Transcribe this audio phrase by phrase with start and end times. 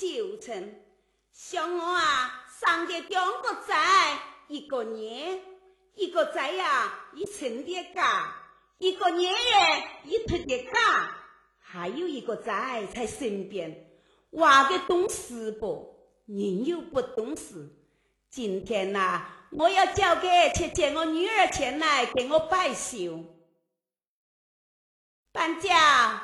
[0.00, 0.74] 今天是我丢失绣成，
[1.30, 3.74] 想我啊，生的两个仔，
[4.48, 5.42] 一个年，
[5.94, 8.34] 一个仔呀，一成的嘎，
[8.78, 9.38] 一个年月
[10.04, 11.14] 一脱的嘎，
[11.58, 13.90] 还有一个仔在身边，
[14.30, 15.94] 娃个懂事不？
[16.24, 17.68] 人又不懂事。
[18.30, 23.22] 今天呐，我要叫给去接我女儿前来给我摆绣。
[25.30, 26.22] 搬家，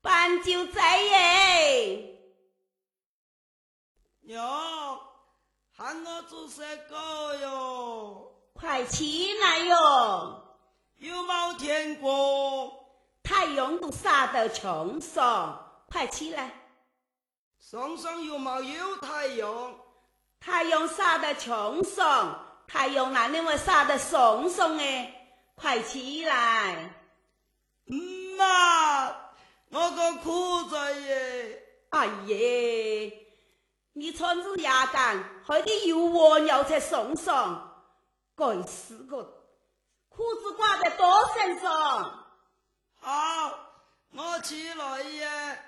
[0.00, 2.19] 搬就在耶！
[4.30, 5.00] 娘，
[5.76, 8.32] 喊我做啥个哟？
[8.52, 10.40] 快起来哟！
[10.98, 12.70] 有冇天光？
[13.24, 16.52] 太阳都晒到墙上，快起来！
[17.58, 19.74] 上上有冇有太阳？
[20.38, 25.12] 太阳晒到墙上，太阳哪能会晒到上上哎？
[25.56, 26.94] 快起来！
[28.38, 29.08] 妈，
[29.70, 31.66] 我个裤子耶！
[31.88, 33.26] 哎耶，
[33.92, 37.84] 你穿着牙干，害得有窝尿在身上，
[38.36, 39.22] 该死个！
[40.08, 42.26] 裤子挂在多身上。
[43.00, 43.58] 好，
[44.12, 45.64] 我起来耶。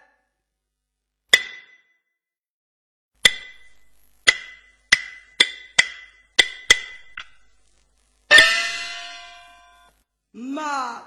[10.30, 11.02] 妈，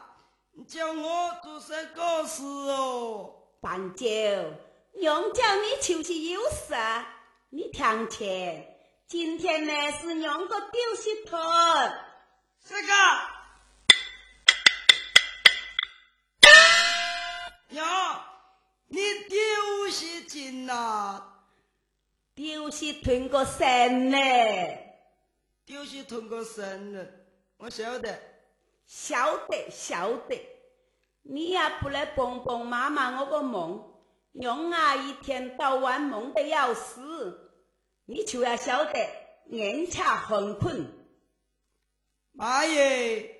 [0.67, 3.33] 叫我做啥个事哦？
[3.61, 4.05] 半九，
[4.97, 6.73] 娘叫你出去有事，
[7.49, 8.65] 你听去？
[9.07, 12.05] 今天呢是娘个丢失团。
[12.63, 12.93] 这个，
[17.69, 18.23] 娘，
[18.87, 21.21] 你丢失金呐？
[22.33, 24.17] 丢失团个神呢？
[25.65, 27.05] 丢失团个神呢？
[27.57, 28.17] 我晓得。
[28.87, 30.39] 晓得晓得，
[31.23, 33.83] 你也不来帮帮妈妈我个忙，
[34.37, 37.53] 娘啊一天到晚忙得要死，
[38.05, 39.09] 你就要晓得
[39.47, 40.91] 眼下很困。
[42.33, 43.33] 妈耶，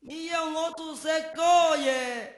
[0.00, 2.32] 你要我做啥个耶？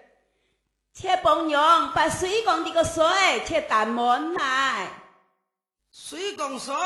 [0.94, 3.04] 去帮娘把水缸里个水
[3.46, 4.88] 去打满来。
[5.90, 6.76] 水缸说，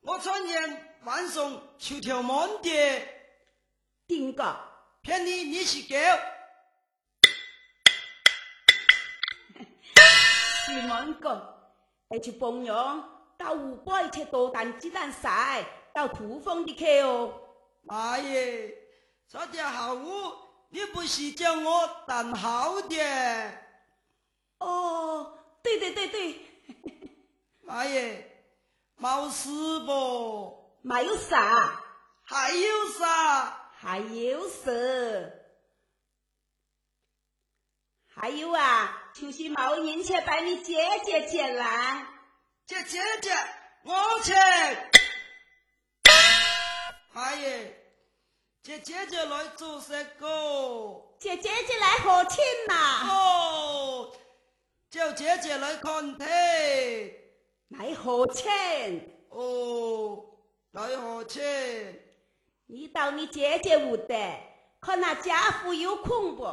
[0.00, 3.02] 我昨天晚上就跳满的。
[4.08, 4.56] 顶个
[5.02, 5.96] 骗你，你是狗！
[10.66, 11.70] 徐满哥，
[12.10, 17.32] 还去帮娘到湖北去多担鸡蛋晒，到土风的去哦。
[17.82, 18.76] 妈耶，
[19.28, 20.32] 昨天下午
[20.70, 23.52] 你不是叫我等好的？
[24.58, 26.40] 哦，对对对对。
[27.60, 28.44] 妈耶，
[28.98, 29.48] 冇事
[29.86, 30.80] 不？
[30.82, 31.80] 没有啥？
[32.24, 33.70] 还有啥？
[33.78, 35.32] 还有事，
[38.08, 42.06] 还有啊，就是毛人去把你姐姐接来。
[42.66, 43.30] 姐姐姐，
[43.82, 44.34] 我去。
[47.14, 47.72] 阿姨，
[48.62, 51.02] 姐姐姐来做什个？
[51.18, 53.08] 姐姐姐来和亲呐。
[53.10, 54.12] 哦，
[54.90, 56.26] 叫姐姐来看腿。
[57.68, 58.52] 来和亲。
[59.30, 60.26] 哦，
[60.72, 61.42] 来和亲。
[62.66, 64.38] 你到你姐姐屋的，
[64.78, 66.44] 看那家父有空不？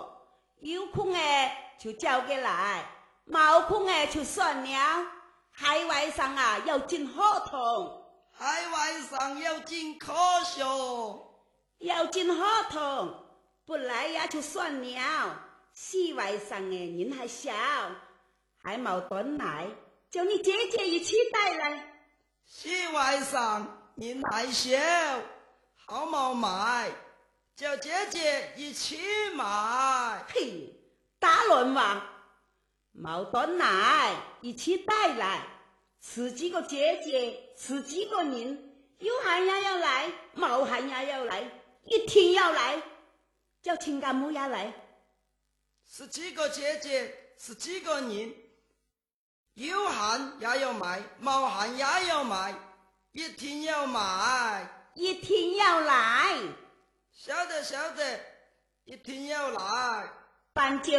[0.62, 2.84] 有空哎，就叫给来；
[3.28, 5.08] 冇空哎，就算了。
[5.52, 8.04] 海外上啊，要进合同。
[8.32, 10.64] 海外上要进科学，
[11.80, 13.14] 要进合同，
[13.66, 15.40] 不来呀就算了。
[15.74, 17.52] 西外上哎，人还小，
[18.62, 19.68] 还冇端来，
[20.10, 21.94] 叫你姐姐一起带来。
[22.46, 24.78] 西外上人还小。
[25.86, 26.90] 好冇买，
[27.56, 29.00] 叫姐姐一起
[29.36, 30.24] 买。
[30.30, 30.73] 嘿，
[31.24, 32.04] 大乱话，
[32.94, 35.48] 冇端来，一起带来。
[36.02, 41.50] 十几个姐姐，十几个人，有喊也要来，冇喊也要来，
[41.86, 42.84] 一定要来。
[43.62, 44.74] 叫亲家母也来。
[45.90, 48.36] 是几个姐姐，是几个人，
[49.54, 52.54] 有喊也要买，冇喊也要买，
[53.14, 54.68] 一定要买。
[54.96, 56.38] 一定要来，
[57.14, 58.20] 晓得晓得，
[58.84, 60.12] 一定要来。
[60.54, 60.94] 搬酒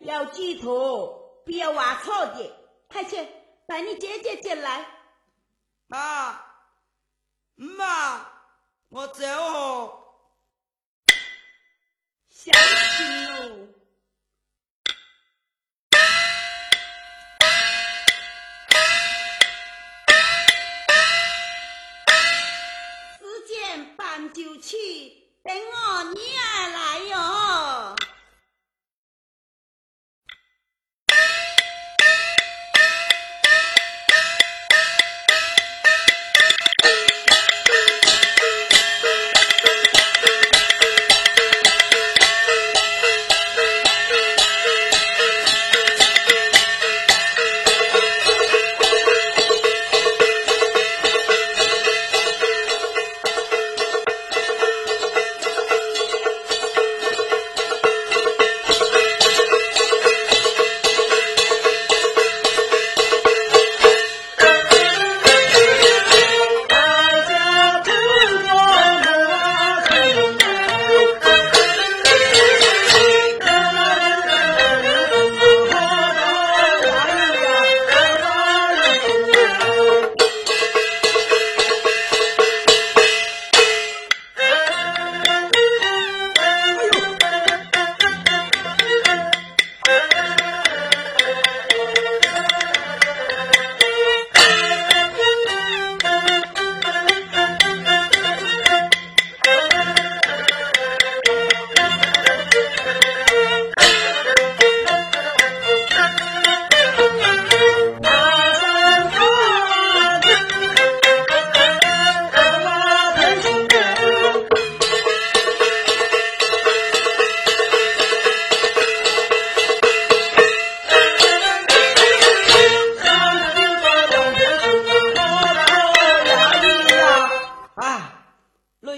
[0.00, 2.52] 要记住，不要挖错的。
[2.88, 3.26] 快去
[3.66, 4.84] 把你姐姐接来。
[5.86, 6.44] 妈，
[7.54, 8.26] 妈，
[8.88, 9.98] 我走哦。
[12.28, 13.68] 小心哦。
[24.34, 24.76] 就去
[25.42, 27.96] 等我女儿来哟。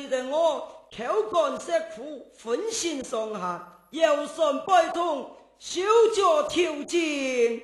[0.08, 5.80] 得我口干舌苦，浑身上下腰酸背痛，手
[6.14, 7.62] 脚抽筋。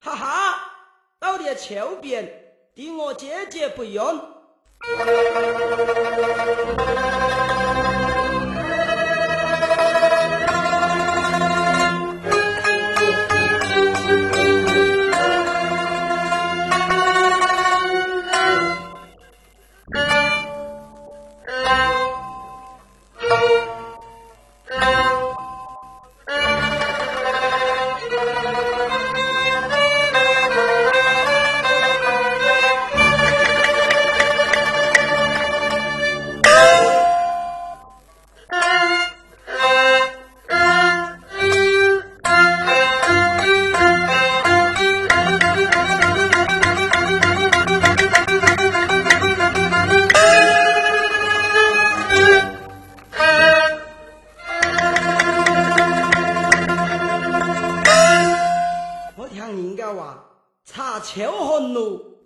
[0.00, 0.72] 哈哈，
[1.18, 4.02] 到了桥边，离我姐姐不远。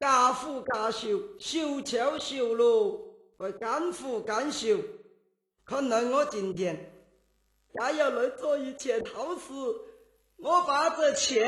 [0.01, 4.77] 家父家秀，秀秋秀露，会干苦干秀。
[5.65, 6.93] 看来我今天
[7.73, 9.53] 也要来做一件好事，
[10.37, 11.41] 我把这秋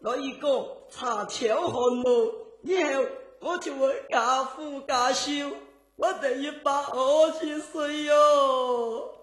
[0.00, 2.32] 来一个茶秋红露，
[2.62, 3.04] 以后
[3.40, 5.50] 我就会家父家秀，
[5.96, 9.14] 我这一把二十岁哟。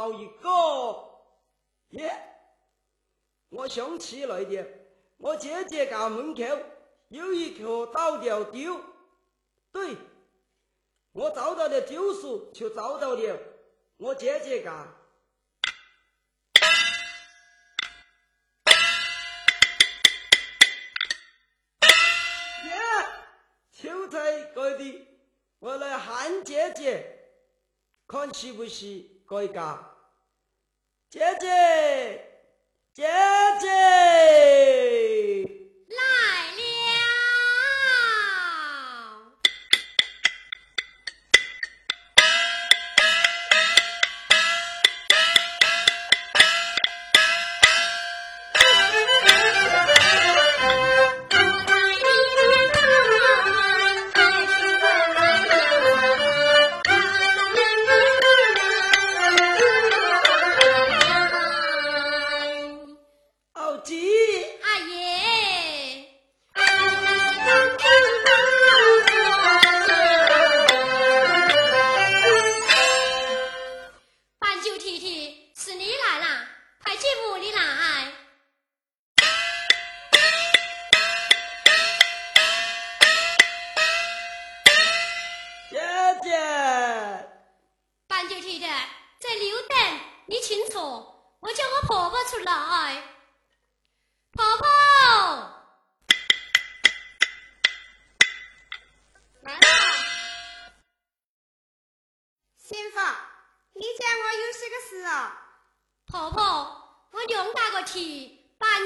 [0.00, 0.48] 毛一个
[1.90, 2.10] 耶！
[3.50, 4.66] 我想起来的，
[5.18, 6.42] 我姐姐家门口
[7.08, 8.80] 有一棵倒吊丢，
[9.70, 9.94] 对，
[11.12, 13.38] 我找到了丢数，就找到了
[13.98, 14.88] 我姐姐家。
[22.64, 22.72] 耶，
[23.70, 25.06] 就在这里，
[25.58, 27.18] 我来喊姐姐，
[28.06, 29.88] 看是不是这家？
[31.10, 31.48] 姐姐，
[32.94, 33.02] 姐
[33.60, 34.79] 姐。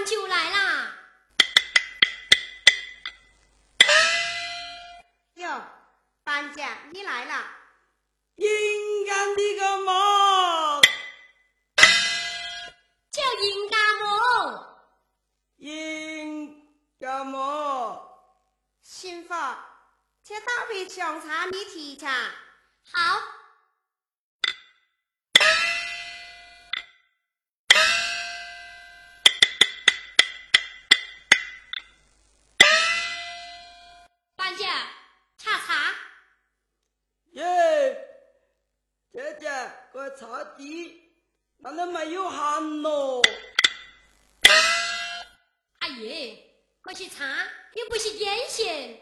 [0.06, 0.92] 就来啦。
[5.34, 5.62] 哟，
[6.22, 7.44] 搬家，你来了。
[8.36, 9.64] 应干的个？
[18.82, 19.34] 媳妇，
[20.22, 22.10] 这大杯香茶你提茶。
[22.90, 23.33] 好。
[40.16, 41.12] 茶底，
[41.58, 43.22] 难道没有喊咯？
[45.80, 46.38] 阿姨，
[46.84, 47.24] 我去擦
[47.74, 49.00] 又不是烟线，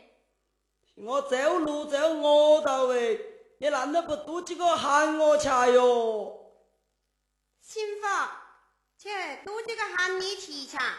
[0.95, 3.21] 我走路走我到喂，
[3.59, 6.55] 你难道不多几个喊我吃哟？
[7.61, 8.07] 媳妇，
[8.99, 9.09] 去
[9.45, 10.95] 多几个喊你提茶。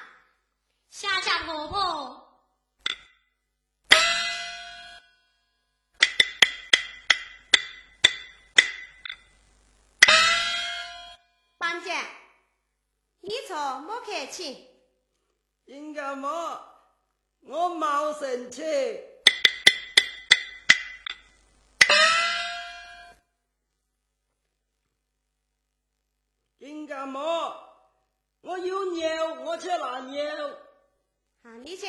[0.89, 2.22] 谢谢婆婆。
[13.25, 14.67] 你坐，莫客气。
[15.63, 16.61] 应该么？
[17.39, 18.61] 我冇生气。
[26.57, 27.57] 应该么？
[28.41, 30.21] 我有牛，我去拿牛。
[31.43, 31.87] 好，你去。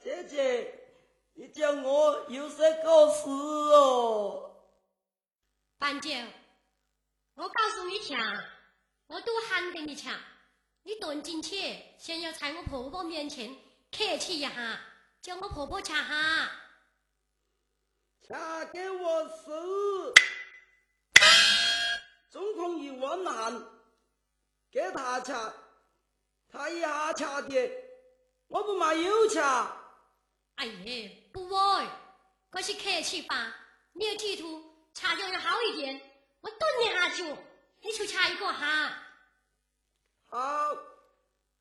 [0.00, 0.77] 姐姐，
[1.40, 4.56] 你叫我有啥搞事哦？
[5.78, 6.10] 半九，
[7.36, 8.18] 我告诉你听，
[9.06, 10.12] 我都喊给你听，
[10.82, 13.54] 你蹲进去，先要在我婆婆面前
[13.96, 14.80] 客气一下，
[15.22, 16.50] 叫我婆婆吃哈。
[18.26, 20.12] 恰给我死！
[22.30, 23.64] 总共一万难，
[24.72, 25.32] 给他吃，
[26.48, 27.70] 他一下吃的，
[28.48, 29.38] 我不嘛有吃。
[30.56, 31.86] 哎呀，不会，
[32.50, 33.54] 这是客气话，
[33.92, 34.60] 你要记住，
[34.92, 36.00] 茶酒要好一点。
[36.40, 37.22] 我蹲你下去，
[37.80, 38.92] 你就吃一个哈。
[40.26, 40.76] 好，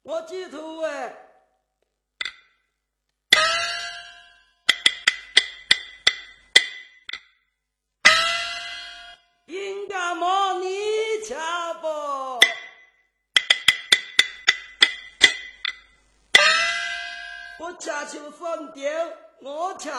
[0.01, 1.15] 我记住哎。
[9.45, 11.35] 应该么你吃
[11.81, 11.87] 不？
[17.59, 18.91] 我吃就放掉，
[19.39, 19.89] 我吃。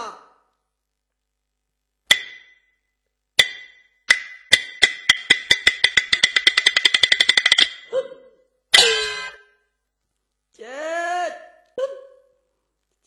[10.52, 10.66] 姐，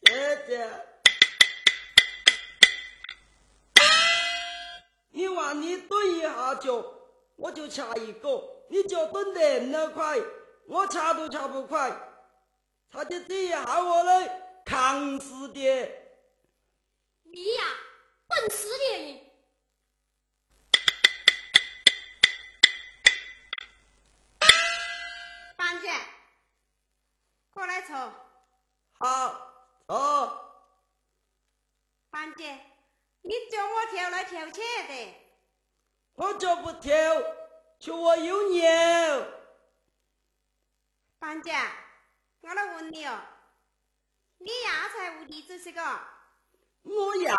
[0.01, 0.69] 姐姐，
[5.09, 6.81] 你话你蹲一下脚，
[7.35, 10.17] 我就掐一个；你脚蹲得那快，
[10.67, 11.91] 我掐都掐不快。
[12.89, 16.00] 差点这一下我来扛死的。
[17.33, 17.63] 你呀，
[18.27, 19.31] 笨死你！
[25.55, 25.89] 班姐，
[27.51, 27.95] 过来坐。
[28.99, 29.07] 好，
[29.85, 30.65] 哦，
[32.09, 32.59] 班姐，
[33.21, 34.59] 你叫我跳来跳去
[34.89, 35.15] 的。
[36.15, 36.93] 我就不跳，
[37.79, 39.25] 就我有鸟。
[41.17, 41.55] 班姐，
[42.41, 43.21] 我来问你哦，
[44.39, 45.81] 你牙才无地址是个？
[46.83, 47.37] 我呀，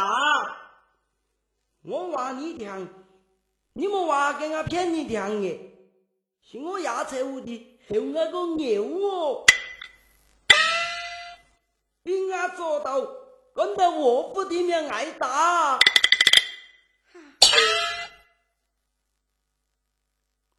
[1.83, 2.89] 我娃你娘，
[3.73, 5.89] 你莫娃给俺骗你娘的，
[6.43, 9.45] 是我压财务的后那个牛哦，
[12.03, 13.01] 被俺做到
[13.55, 15.79] 跟到卧铺里面挨打。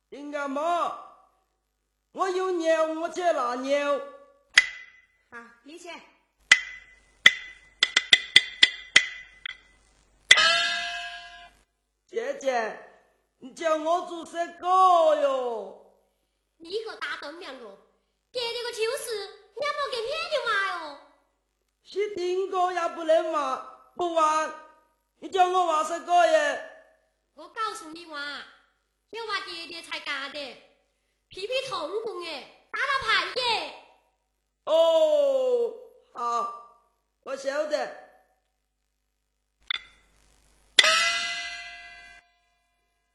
[0.09, 0.99] 应该么？
[2.11, 3.99] 我有牛，我去拿牛。
[5.31, 5.89] 好，你去。
[12.13, 12.77] 姐姐，
[13.39, 14.67] 你叫我做什个
[15.15, 15.83] 哟？
[16.57, 17.77] 你个大东两个，
[18.31, 20.99] 爹爹个就是，你还没给面的话哟。
[21.81, 23.55] 是听歌也不能骂，
[23.95, 24.53] 不玩，
[25.21, 26.69] 你叫我话什个耶？
[27.33, 28.19] 我告诉你话，
[29.09, 30.39] 要话爹爹才干的，
[31.29, 33.73] 屁屁痛痛耶，打打牌耶。
[34.65, 35.73] 哦，
[36.13, 36.53] 好，
[37.23, 38.02] 我晓得。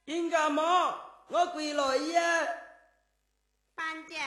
[0.09, 0.99] 应干嘛？
[1.27, 2.49] 我归来呀。
[3.75, 4.19] 班长，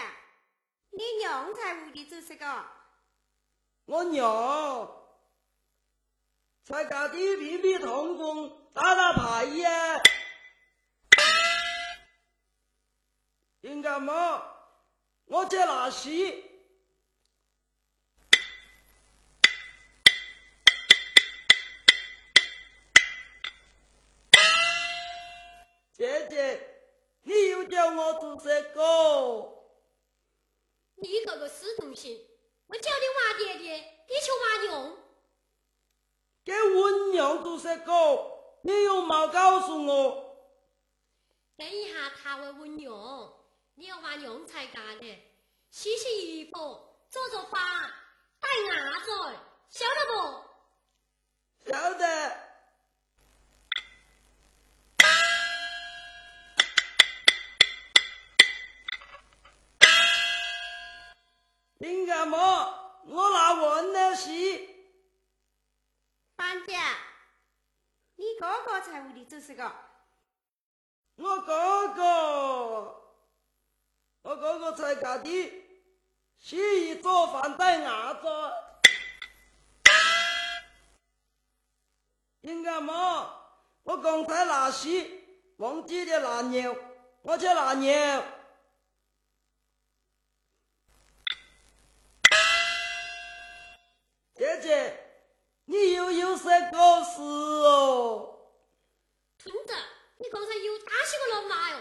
[0.92, 2.66] 你娘才屋里做什个？
[3.86, 4.88] 我娘
[6.64, 10.04] 才家的屁屁痛痛，打打牌呀。
[13.62, 14.44] 应干嘛？
[15.26, 16.51] 我在拿戏。
[26.02, 26.60] 姐姐，
[27.22, 29.54] 你又叫我做这个？
[30.96, 32.28] 你个个死东西！
[32.66, 34.98] 我叫你娃爹爹，你去娃娘。
[36.44, 37.94] 给温娘做这个，
[38.64, 40.38] 你又没告诉我。
[41.56, 42.92] 等一下，他会温娘，
[43.76, 45.06] 你要娃娘才干的。
[45.70, 46.58] 洗洗衣服，
[47.12, 47.62] 做做饭，
[48.40, 49.12] 带牙子，
[49.70, 50.51] 晓得不？
[69.32, 69.64] 这是个？
[71.16, 72.04] 我哥哥，
[74.24, 75.64] 我哥哥在家的
[76.38, 78.28] 洗衣做饭带牙子。
[82.42, 83.34] 应该么？
[83.84, 85.24] 我刚才拿戏
[85.60, 86.76] 忘记了拿尿，
[87.22, 88.26] 我去拿尿。
[94.36, 95.00] 姐姐，
[95.64, 98.31] 你又有什个事哦？
[99.44, 99.74] 村子，
[100.18, 101.78] 你刚才又打死个老妈哟？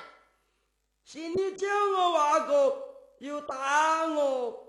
[1.04, 4.66] 是你叫我娃哥，又打我。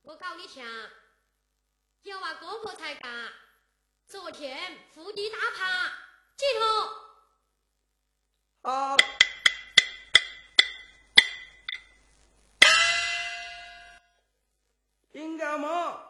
[0.00, 0.64] 我告你听，
[2.04, 3.30] 要娃哥哥才干。
[4.06, 5.92] 昨天伏地打趴，
[6.34, 6.60] 记住。
[8.62, 8.96] 好。
[15.12, 16.00] 应该么？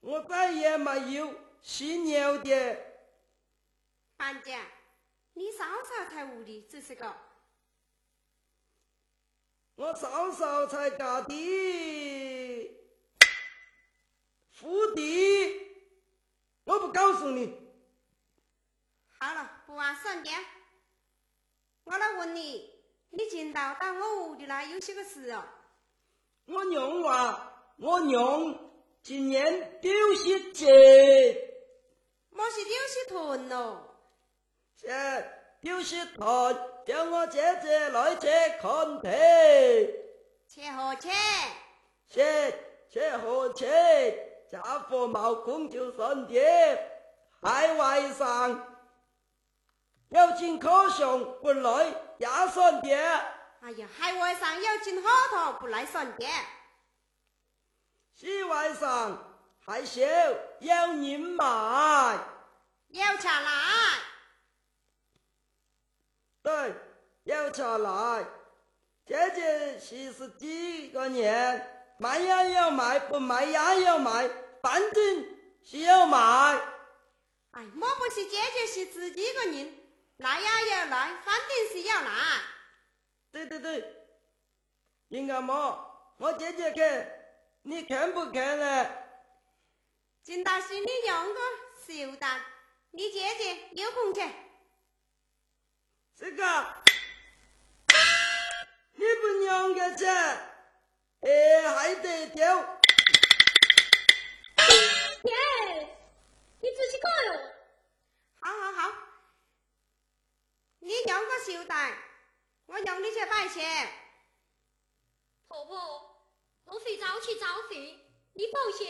[0.00, 2.78] 我再也没有犀牛的。
[4.16, 4.58] 班长，
[5.34, 7.14] 你嫂嫂在屋里这是个？
[9.76, 12.80] 我嫂嫂才嫁的
[14.52, 15.76] 福地，
[16.62, 17.52] 我不告诉你。
[19.18, 20.32] 好了，不玩算掉。
[21.82, 22.70] 我来问你，
[23.10, 25.44] 你今早到我屋里来有些个事哦？
[26.46, 28.70] 我娘话，我娘。
[29.02, 30.66] 今年丢些钱，
[32.30, 33.83] 么是丢些团咯？
[34.80, 36.54] 是丢些团，
[36.86, 38.28] 叫我姐姐来这
[38.60, 39.10] 看病。
[40.48, 41.10] 切何切？
[42.08, 42.58] 切
[42.90, 44.30] 切何切？
[44.50, 46.38] 家父冒功就算的，
[47.42, 48.76] 海外上
[50.10, 51.86] 有进可上不来
[52.18, 52.88] 也算的。
[53.62, 56.26] 哎呀，海外上有进好头不来算的。
[58.14, 60.02] 西外上害羞，
[60.60, 61.44] 要人买，
[62.90, 63.50] 要茶来。
[66.44, 66.74] 对，
[67.22, 68.26] 要茶来。
[69.06, 73.52] 姐姐是是几个年，卖也要卖，不卖也
[73.82, 74.28] 要卖，
[74.60, 75.26] 反正
[75.62, 76.18] 是要卖。
[77.52, 79.72] 哎，莫不是姐姐是自己个人，
[80.18, 82.10] 来也要来，反正是要来。
[83.32, 84.06] 对对对，
[85.08, 86.14] 应该么？
[86.18, 87.06] 我姐姐去。
[87.62, 88.86] 你看不看呢？
[90.22, 91.40] 今大是你两个
[91.86, 92.42] 秀蛋，
[92.90, 94.20] 你姐姐有空去。
[96.16, 96.74] 这个，
[98.92, 102.44] 你不两个去，哎，还得丢。
[105.24, 105.34] 耶，
[106.60, 107.28] 你自己搞哟。
[108.40, 108.92] 好好好，
[110.78, 111.98] 你两个秀蛋，
[112.66, 113.92] 我让你去拜钱。
[115.48, 116.10] 婆婆。
[116.64, 117.76] 我会早去早回，
[118.32, 118.88] 你放心。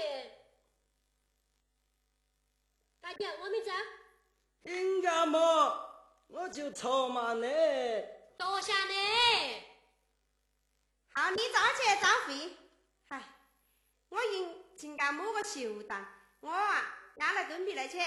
[3.01, 3.73] 大姐，我们走。
[4.63, 5.84] 应该么？
[6.29, 7.47] 我就愁嘛呢。
[8.37, 9.63] 多谢你。
[11.15, 12.57] 好，你早去早回。
[13.09, 13.23] 嗨，
[14.09, 16.05] 我应应该摸个手段，
[16.41, 17.99] 我啊拿了准备来吃。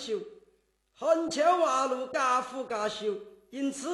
[0.00, 0.18] 修；
[0.98, 3.14] 横桥挖路，家苦家修。
[3.50, 3.88] 因此，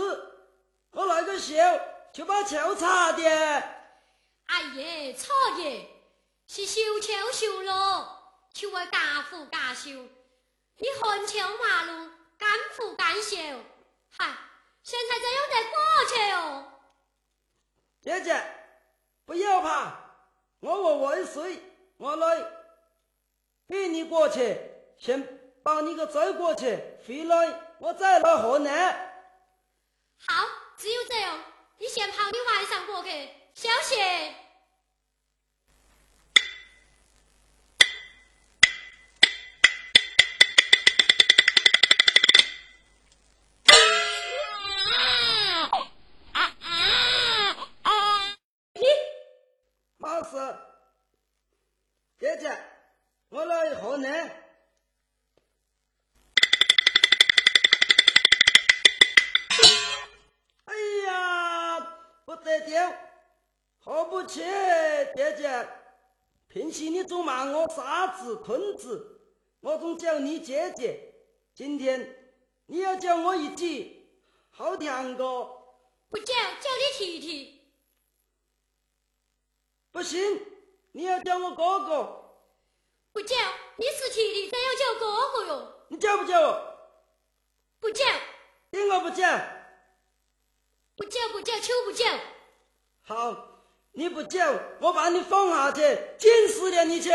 [0.92, 1.80] 我那个时候
[2.12, 3.22] 就把桥擦的。
[3.24, 5.88] 哎呀，错耶！
[6.46, 7.72] 是修桥修路，
[8.54, 9.90] 就为家苦家修。
[9.90, 13.36] 你横桥挖路，干苦干修，
[14.10, 14.32] 嗨，
[14.84, 15.76] 现在这样得过
[16.14, 16.64] 去哦。
[18.00, 18.40] 姐姐，
[19.24, 19.98] 不要怕，
[20.60, 21.60] 我和万岁，
[21.96, 22.46] 我来
[23.66, 24.56] 陪你过去，
[24.96, 25.35] 先
[25.66, 28.94] 把你给载过去，回来我再来河南。
[30.24, 30.46] 好，
[30.78, 31.40] 只有这样，
[31.78, 33.10] 你先跑你晚上过去
[33.52, 33.98] 小心。
[68.16, 69.20] 子、坤子，
[69.60, 71.14] 我总叫你姐姐。
[71.54, 72.32] 今天
[72.66, 74.08] 你要叫我一句，
[74.50, 75.24] 好听个。
[76.08, 77.60] 不叫，叫你提提。
[79.92, 80.42] 不行。
[80.92, 82.32] 你要叫我哥哥，
[83.12, 83.36] 不叫，
[83.76, 85.72] 你是弟弟，但要叫哥哥哟？
[85.88, 86.78] 你叫不叫我？
[87.80, 88.02] 不叫。
[88.70, 89.26] 听我不叫？
[90.96, 92.06] 不叫不叫，就不叫。
[93.02, 93.60] 好，
[93.92, 95.82] 你不叫，我把你放下去，
[96.16, 97.10] 紧死了你去。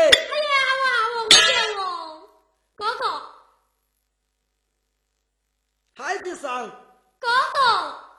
[2.82, 3.22] 哥哥。
[5.94, 6.68] 孩子上。
[7.20, 8.11] 哥哥，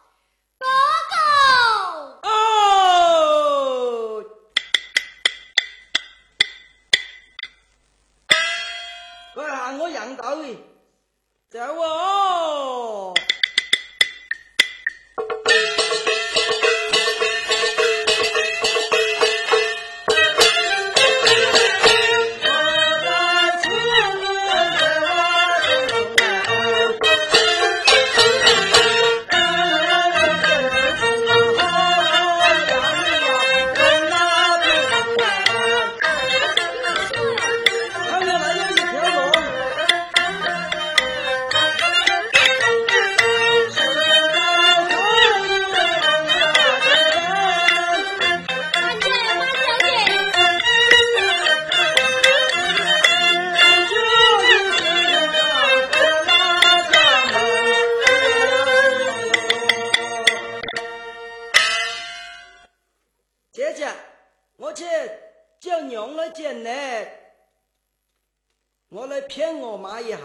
[66.63, 67.19] 来，
[68.89, 70.17] 我来骗我妈一下。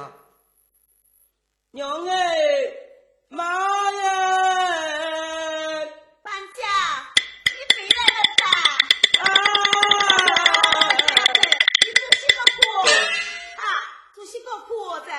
[1.72, 2.16] 娘哎，
[3.28, 4.02] 妈呀！
[6.22, 6.62] 板家，
[7.44, 8.00] 你回来
[8.38, 8.44] 了？
[9.20, 9.26] 啊！
[11.80, 12.40] 你都去干？
[13.58, 13.66] 啊，
[15.04, 15.10] 子？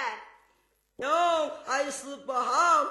[0.96, 1.04] 娘
[1.66, 2.86] 还是不好，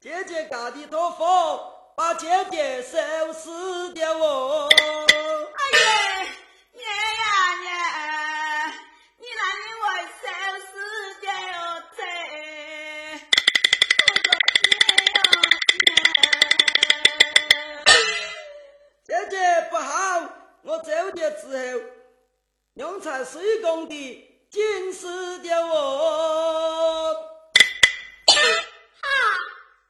[0.00, 1.60] 姐姐嫁的多风，
[1.94, 2.98] 把姐姐收
[3.32, 4.68] 拾掉哦。
[20.82, 21.80] 走的时候，
[22.74, 27.12] 用才水工的，惊死了我！
[28.24, 29.08] 哈，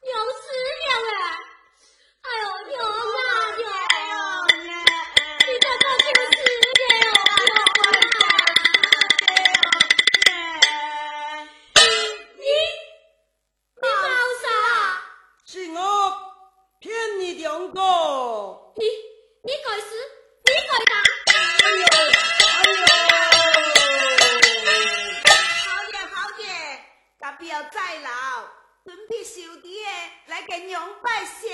[0.03, 0.42] 娘死
[1.00, 1.22] 了！
[2.22, 3.29] 哎呦，啊，
[4.11, 4.38] 啊！
[11.76, 11.76] 你？
[11.76, 11.83] 你
[12.37, 12.44] 你，
[13.81, 13.87] 好
[14.42, 14.44] 傻！
[15.46, 15.79] 是我
[16.81, 16.88] 骗
[17.20, 17.22] 你，
[18.76, 19.09] 你。
[29.50, 29.84] 小弟
[30.26, 31.48] 来给娘拜寿。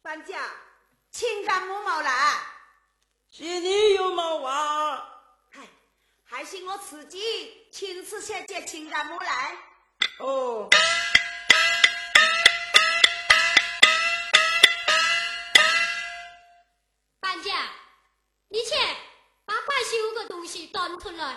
[0.00, 0.38] 管家，
[1.10, 2.40] 请干母毛来。
[3.28, 5.20] 是你有毛啊？
[5.50, 5.62] 嗨，
[6.24, 9.56] 还是我自己亲自下界请干母来。
[10.20, 10.70] 哦。
[17.18, 17.68] 管家，
[18.46, 18.76] 你去
[19.44, 21.36] 把快修的东西端出来。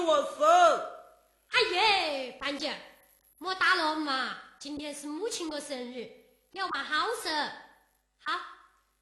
[0.00, 0.90] 我生。
[1.48, 2.74] 哎耶，范姐，
[3.38, 6.08] 莫打了嘛，今天是母亲的生日，
[6.52, 7.28] 要办好事。
[8.24, 8.38] 好，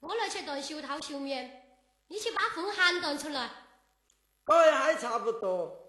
[0.00, 3.50] 我来去端手套、手面，你去把风寒端出来。
[4.44, 5.87] 哎还差不多。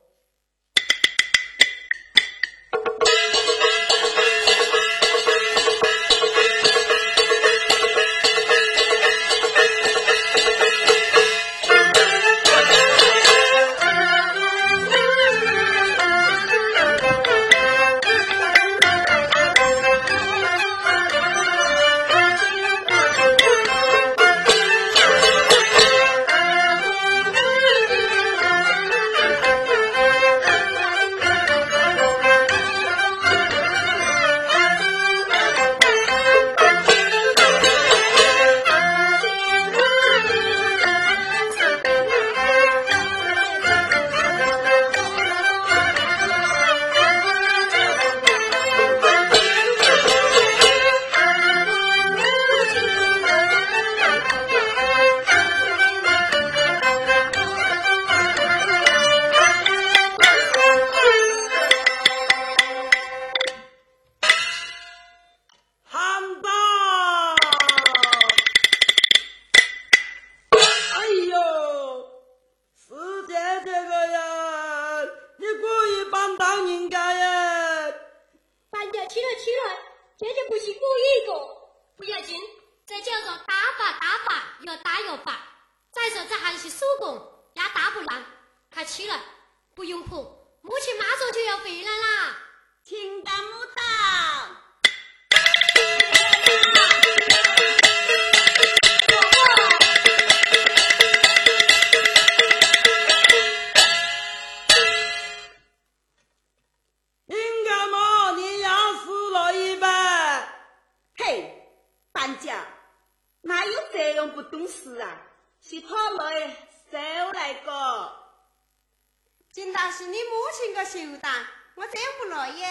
[120.52, 121.32] 请个休当，
[121.76, 122.64] 我真不乐意。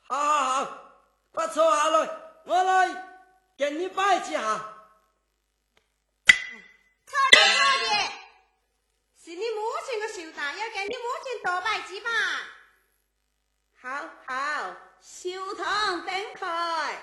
[0.00, 0.92] 好好好，
[1.32, 2.10] 把车下来，
[2.44, 3.20] 我来
[3.56, 4.74] 给你摆几下。
[6.24, 7.38] 可以可
[7.84, 8.10] 以，
[9.22, 12.10] 是你母亲个休当，要给你母亲多摆几把。
[13.80, 17.02] 好好，休堂等开。